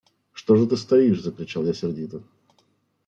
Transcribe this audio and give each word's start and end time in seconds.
«Что 0.33 0.55
же 0.55 0.65
ты 0.65 0.77
стоишь!»– 0.77 1.21
закричал 1.21 1.63
я 1.63 1.75
сердито. 1.75 2.23